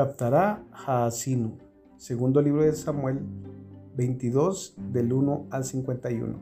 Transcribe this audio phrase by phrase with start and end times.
[0.00, 1.58] Haftará Haasinu,
[1.96, 3.18] segundo libro de Samuel
[3.96, 6.38] 22 del 1 al 51.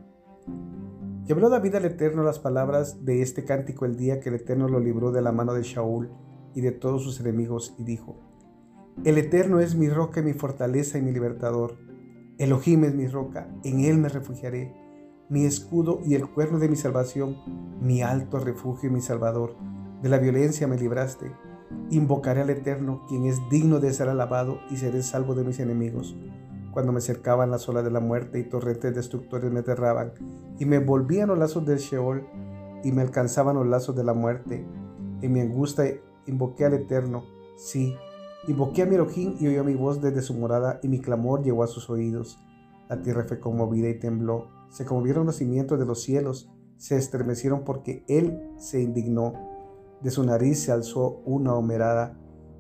[1.27, 4.69] Y habló David al Eterno las palabras de este cántico el día que el Eterno
[4.69, 6.11] lo libró de la mano de Shaul
[6.55, 8.17] y de todos sus enemigos y dijo,
[9.05, 11.79] El Eterno es mi roca mi fortaleza y mi libertador.
[12.37, 14.75] Elohim es mi roca, en él me refugiaré,
[15.31, 17.39] mi escudo y el cuerno de mi salvación,
[17.81, 19.57] mi alto refugio y mi salvador.
[20.03, 21.33] De la violencia me libraste
[21.91, 26.17] Invocaré al Eterno, quien es digno de ser alabado, y seré salvo de mis enemigos.
[26.73, 30.13] Cuando me cercaban las olas de la muerte y torrentes destructores me aterraban,
[30.59, 32.27] y me envolvían los lazos del Sheol,
[32.85, 34.67] y me alcanzaban los lazos de la muerte.
[35.23, 37.25] En mi angustia invoqué al Eterno,
[37.57, 37.95] sí,
[38.47, 41.63] invoqué a mi Elohim y oyó mi voz desde su morada, y mi clamor llegó
[41.63, 42.39] a sus oídos.
[42.89, 47.65] La tierra fue conmovida y tembló, se conmovieron los cimientos de los cielos, se estremecieron
[47.65, 49.33] porque Él se indignó
[50.03, 52.19] de su nariz se alzó una humerada,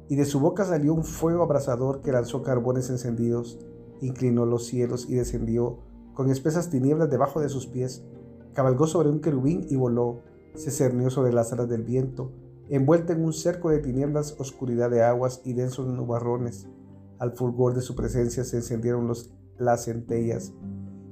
[0.08, 3.58] y de su boca salió un fuego abrasador que lanzó carbones encendidos,
[4.00, 5.78] inclinó los cielos y descendió
[6.14, 8.02] con espesas tinieblas debajo de sus pies,
[8.54, 10.22] cabalgó sobre un querubín y voló,
[10.54, 12.32] se cernió sobre las alas del viento,
[12.70, 16.68] envuelta en un cerco de tinieblas, oscuridad de aguas y densos nubarrones.
[17.18, 20.54] Al fulgor de su presencia se encendieron los, las centellas.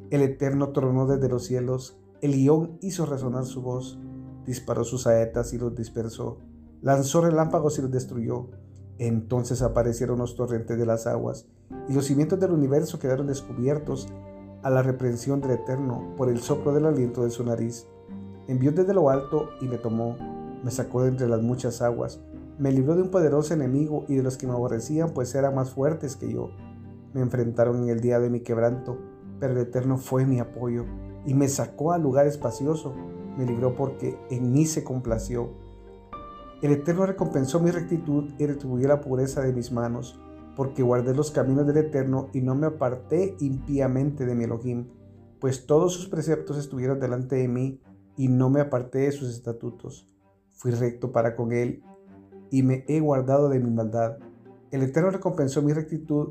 [0.09, 3.99] El Eterno tronó desde los cielos, el león hizo resonar su voz,
[4.47, 6.39] disparó sus saetas y los dispersó,
[6.83, 8.49] lanzó relámpagos y los destruyó.
[8.99, 11.47] Entonces aparecieron los torrentes de las aguas,
[11.89, 14.09] y los cimientos del universo quedaron descubiertos
[14.63, 17.87] a la reprensión del Eterno por el soplo del aliento de su nariz.
[18.47, 20.17] Envió desde lo alto y me tomó,
[20.63, 22.21] me sacó de entre las muchas aguas,
[22.59, 25.71] me libró de un poderoso enemigo y de los que me aborrecían, pues eran más
[25.71, 26.51] fuertes que yo.
[27.13, 28.99] Me enfrentaron en el día de mi quebranto,
[29.41, 30.85] pero el Eterno fue mi apoyo
[31.27, 32.95] y me sacó al lugar espacioso
[33.37, 35.51] me libró porque en mí se complació.
[36.63, 40.19] El Eterno recompensó mi rectitud y retribuyó la pureza de mis manos,
[40.57, 44.89] porque guardé los caminos del Eterno y no me aparté impíamente de mi Elohim,
[45.41, 47.83] pues todos sus preceptos estuvieron delante de mí
[48.17, 50.09] y no me aparté de sus estatutos.
[50.53, 51.83] Fui recto para con él
[52.51, 54.19] y me he guardado de mi maldad.
[54.71, 56.29] El Eterno recompensó mi rectitud,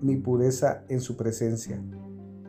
[0.00, 1.80] mi pureza en su presencia.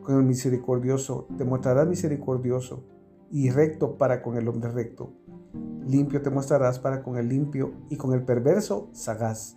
[0.02, 2.84] Con el misericordioso te mostrarás misericordioso
[3.30, 5.12] y recto para con el hombre recto.
[5.86, 9.56] Limpio te mostrarás para con el limpio y con el perverso sagaz.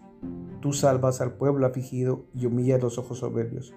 [0.61, 3.73] Tú salvas al pueblo afligido y humillas los ojos soberbios.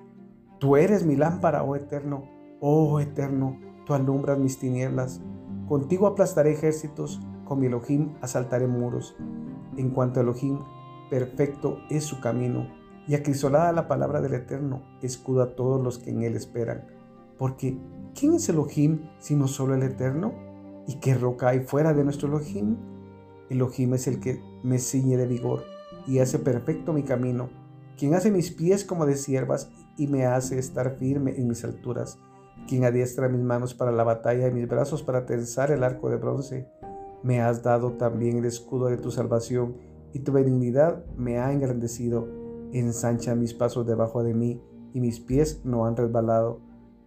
[0.60, 2.24] Tú eres mi lámpara, oh eterno,
[2.60, 5.20] oh eterno, tú alumbras mis tinieblas.
[5.68, 9.16] Contigo aplastaré ejércitos, con mi Elohim asaltaré muros.
[9.76, 10.60] En cuanto a Elohim,
[11.10, 12.68] perfecto es su camino,
[13.06, 16.86] y acrisolada la palabra del Eterno, escudo a todos los que en él esperan.
[17.38, 17.78] Porque
[18.18, 20.32] ¿quién es Elohim sino solo el Eterno?
[20.86, 22.76] ¿Y qué roca hay fuera de nuestro Elohim?
[23.50, 25.64] Elohim es el que me ciñe de vigor
[26.06, 27.48] y hace perfecto mi camino,
[27.96, 32.18] quien hace mis pies como de siervas y me hace estar firme en mis alturas,
[32.68, 36.16] quien adiestra mis manos para la batalla y mis brazos para tensar el arco de
[36.16, 36.68] bronce.
[37.22, 39.76] Me has dado también el escudo de tu salvación
[40.12, 42.28] y tu benignidad me ha engrandecido.
[42.72, 44.60] Ensancha mis pasos debajo de mí
[44.92, 46.60] y mis pies no han resbalado.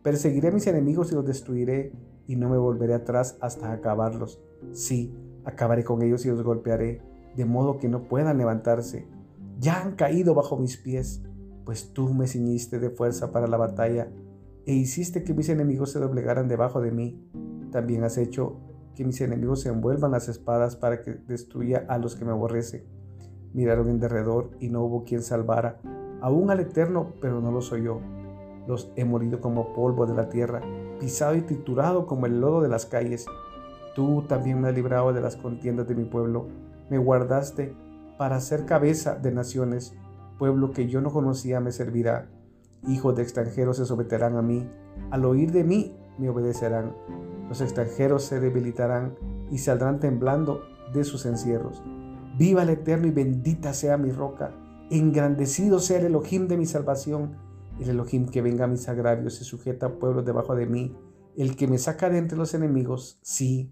[0.08, 1.92] Perseguiré a mis enemigos y los destruiré,
[2.28, 4.42] y no me volveré atrás hasta acabarlos.
[4.72, 5.14] Sí,
[5.44, 7.02] acabaré con ellos y los golpearé,
[7.36, 9.06] de modo que no puedan levantarse.
[9.60, 11.24] Ya han caído bajo mis pies,
[11.66, 14.10] pues tú me ciñiste de fuerza para la batalla,
[14.66, 17.22] e hiciste que mis enemigos se doblegaran debajo de mí.
[17.74, 18.62] También has hecho
[18.96, 22.86] que mis enemigos se envuelvan las espadas para que destruya a los que me aborrecen.
[23.54, 25.82] Miraron en derredor y no hubo quien salvara,
[26.22, 28.00] aún al Eterno, pero no lo soy yo
[28.68, 30.62] los he molido como polvo de la tierra,
[31.00, 33.26] pisado y triturado como el lodo de las calles.
[33.96, 36.48] Tú también me has librado de las contiendas de mi pueblo,
[36.90, 37.76] me guardaste
[38.18, 39.96] para ser cabeza de naciones,
[40.38, 42.30] pueblo que yo no conocía me servirá.
[42.88, 44.70] Hijos de extranjeros se someterán a mí,
[45.12, 46.96] al oír de mí me obedecerán.
[47.50, 49.16] Los extranjeros se debilitarán
[49.50, 50.62] y saldrán temblando
[50.94, 51.82] de sus encierros.
[52.38, 54.52] Viva el Eterno y bendita sea mi roca,
[54.92, 57.47] engrandecido sea el Elohim de mi salvación
[57.80, 60.96] el Elohim que venga a mis agravios y sujeta a pueblos debajo de mí,
[61.36, 63.72] el que me saca de entre los enemigos, sí,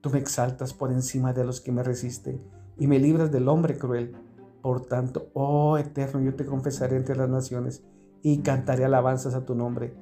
[0.00, 2.42] tú me exaltas por encima de los que me resisten
[2.78, 4.14] y me libras del hombre cruel.
[4.62, 7.84] Por tanto, oh eterno, yo te confesaré entre las naciones
[8.22, 9.94] y cantaré alabanzas a tu nombre,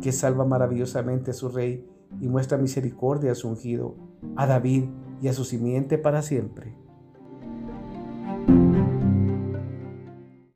[0.00, 1.86] que salva maravillosamente a su rey
[2.20, 3.96] y muestra misericordia a su ungido,
[4.36, 4.84] a David
[5.20, 6.85] y a su simiente para siempre.